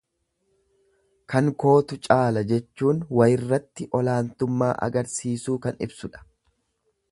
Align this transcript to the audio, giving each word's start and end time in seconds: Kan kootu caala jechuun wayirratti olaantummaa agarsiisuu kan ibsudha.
Kan 1.33 1.51
kootu 1.63 1.97
caala 2.07 2.43
jechuun 2.53 3.03
wayirratti 3.19 3.87
olaantummaa 4.01 4.73
agarsiisuu 4.89 5.59
kan 5.67 5.81
ibsudha. 5.89 6.27